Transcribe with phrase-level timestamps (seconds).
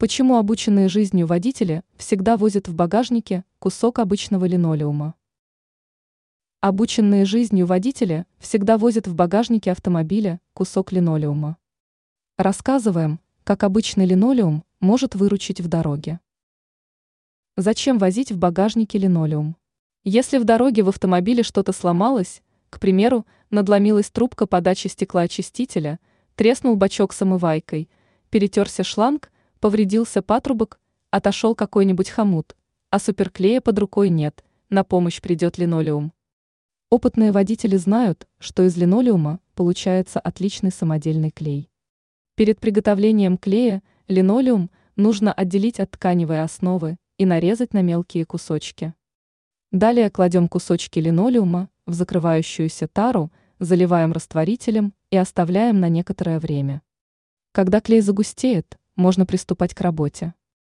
[0.00, 5.14] Почему обученные жизнью водители всегда возят в багажнике кусок обычного линолеума?
[6.60, 11.58] Обученные жизнью водители всегда возят в багажнике автомобиля кусок линолеума.
[12.38, 16.18] Рассказываем, как обычный линолеум может выручить в дороге.
[17.58, 19.54] Зачем возить в багажнике линолеум?
[20.02, 22.40] Если в дороге в автомобиле что-то сломалось,
[22.70, 26.00] к примеру, надломилась трубка подачи стеклоочистителя,
[26.36, 27.90] треснул бачок с омывайкой,
[28.30, 29.30] перетерся шланг–
[29.60, 30.80] повредился патрубок,
[31.10, 32.56] отошел какой-нибудь хомут,
[32.90, 36.12] а суперклея под рукой нет, на помощь придет линолеум.
[36.88, 41.70] Опытные водители знают, что из линолеума получается отличный самодельный клей.
[42.34, 48.94] Перед приготовлением клея линолеум нужно отделить от тканевой основы и нарезать на мелкие кусочки.
[49.70, 56.82] Далее кладем кусочки линолеума в закрывающуюся тару, заливаем растворителем и оставляем на некоторое время.
[57.52, 60.34] Когда клей загустеет, можно приступать к работе.